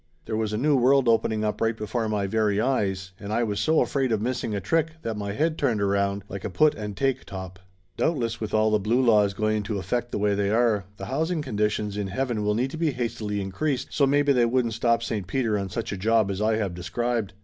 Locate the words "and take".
6.73-7.23